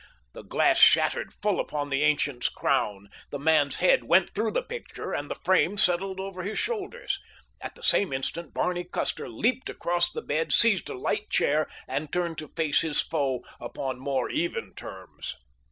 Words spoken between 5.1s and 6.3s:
and the frame settled